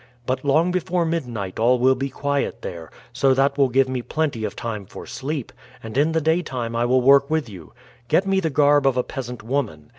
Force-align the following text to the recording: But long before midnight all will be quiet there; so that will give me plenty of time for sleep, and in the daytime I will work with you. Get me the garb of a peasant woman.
But 0.25 0.43
long 0.43 0.71
before 0.71 1.05
midnight 1.05 1.59
all 1.59 1.77
will 1.77 1.93
be 1.93 2.09
quiet 2.09 2.63
there; 2.63 2.89
so 3.13 3.35
that 3.35 3.55
will 3.55 3.69
give 3.69 3.87
me 3.87 4.01
plenty 4.01 4.43
of 4.43 4.55
time 4.55 4.87
for 4.87 5.05
sleep, 5.05 5.51
and 5.83 5.95
in 5.95 6.11
the 6.11 6.19
daytime 6.19 6.75
I 6.75 6.85
will 6.85 7.01
work 7.01 7.29
with 7.29 7.47
you. 7.47 7.73
Get 8.07 8.25
me 8.25 8.39
the 8.39 8.49
garb 8.49 8.87
of 8.87 8.97
a 8.97 9.03
peasant 9.03 9.43
woman. 9.43 9.89